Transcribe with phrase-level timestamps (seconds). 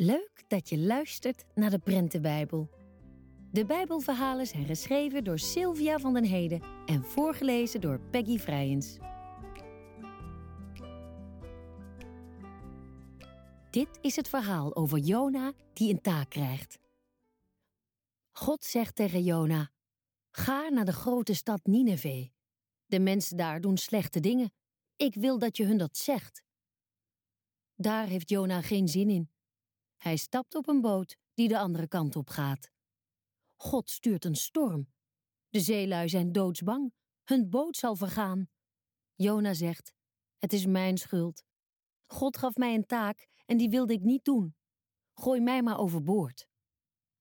[0.00, 2.70] Leuk dat je luistert naar de Prentenbijbel.
[3.50, 8.98] De Bijbelverhalen zijn geschreven door Sylvia van den Heden en voorgelezen door Peggy Vrijens.
[13.70, 16.78] Dit is het verhaal over Jona die een taak krijgt.
[18.32, 19.70] God zegt tegen Jona:
[20.30, 22.28] Ga naar de grote stad Nineveh.
[22.86, 24.52] De mensen daar doen slechte dingen.
[24.96, 26.42] Ik wil dat je hun dat zegt.
[27.74, 29.30] Daar heeft Jona geen zin in.
[29.98, 32.70] Hij stapt op een boot die de andere kant op gaat.
[33.56, 34.92] God stuurt een storm.
[35.48, 36.92] De zeelui zijn doodsbang.
[37.24, 38.48] Hun boot zal vergaan.
[39.14, 39.94] Jona zegt:
[40.38, 41.44] Het is mijn schuld.
[42.06, 44.56] God gaf mij een taak en die wilde ik niet doen.
[45.14, 46.48] Gooi mij maar overboord.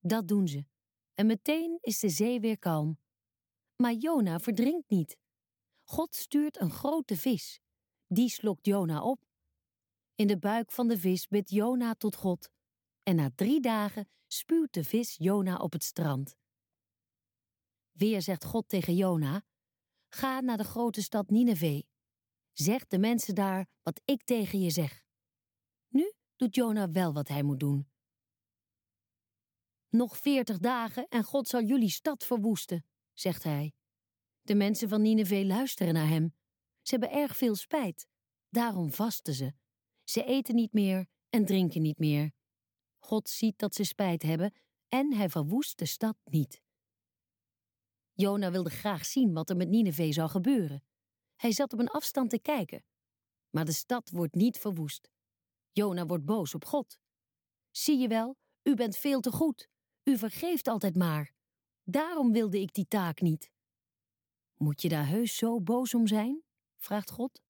[0.00, 0.66] Dat doen ze.
[1.14, 2.98] En meteen is de zee weer kalm.
[3.76, 5.16] Maar Jona verdrinkt niet.
[5.84, 7.60] God stuurt een grote vis.
[8.06, 9.24] Die slokt Jona op.
[10.14, 12.52] In de buik van de vis bidt Jona tot God
[13.04, 16.36] en na drie dagen spuwt de vis Jona op het strand.
[17.92, 19.44] Weer zegt God tegen Jona:
[20.08, 21.82] Ga naar de grote stad Nineveh.
[22.52, 25.04] Zeg de mensen daar wat ik tegen je zeg.
[25.88, 27.88] Nu doet Jona wel wat hij moet doen.
[29.88, 33.72] Nog veertig dagen en God zal jullie stad verwoesten, zegt hij.
[34.42, 36.34] De mensen van Nineveh luisteren naar hem.
[36.82, 38.06] Ze hebben erg veel spijt.
[38.48, 39.52] Daarom vasten ze.
[40.04, 42.32] Ze eten niet meer en drinken niet meer.
[43.04, 44.52] God ziet dat ze spijt hebben
[44.88, 46.62] en hij verwoest de stad niet.
[48.12, 50.84] Jona wilde graag zien wat er met Nineveh zou gebeuren.
[51.36, 52.84] Hij zat op een afstand te kijken.
[53.50, 55.10] Maar de stad wordt niet verwoest.
[55.72, 56.98] Jona wordt boos op God.
[57.70, 59.68] Zie je wel, u bent veel te goed.
[60.02, 61.32] U vergeeft altijd maar.
[61.82, 63.50] Daarom wilde ik die taak niet.
[64.56, 66.42] Moet je daar heus zo boos om zijn?
[66.76, 67.42] vraagt God.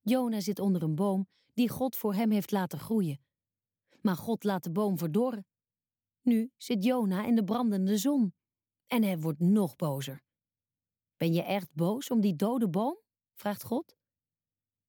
[0.00, 3.26] Jona zit onder een boom die God voor hem heeft laten groeien
[4.00, 5.46] maar God laat de boom verdorren.
[6.22, 8.34] Nu zit Jona in de brandende zon
[8.86, 10.22] en hij wordt nog bozer.
[11.16, 12.98] Ben je echt boos om die dode boom?
[13.34, 13.96] vraagt God.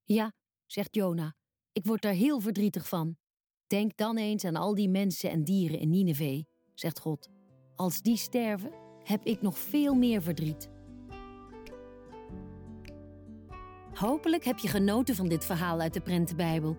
[0.04, 0.34] Ja,
[0.66, 1.36] zegt Jona,
[1.72, 3.18] ik word daar heel verdrietig van.
[3.68, 7.30] Denk dan eens aan al die mensen en dieren in Nineveh, zegt God.
[7.76, 8.72] Als die sterven,
[9.04, 10.70] heb ik nog veel meer verdriet.
[13.94, 16.78] Hopelijk heb je genoten van dit verhaal uit de Prentenbijbel.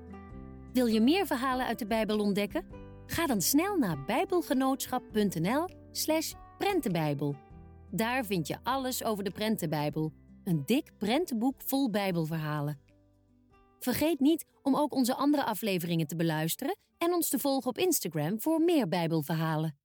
[0.72, 2.64] Wil je meer verhalen uit de Bijbel ontdekken?
[3.06, 7.34] Ga dan snel naar bijbelgenootschap.nl/slash prentenbijbel.
[7.91, 10.12] Daar vind je alles over de Prentenbijbel,
[10.44, 12.80] een dik prentenboek vol Bijbelverhalen.
[13.78, 18.41] Vergeet niet om ook onze andere afleveringen te beluisteren en ons te volgen op Instagram
[18.41, 19.78] voor meer Bijbelverhalen.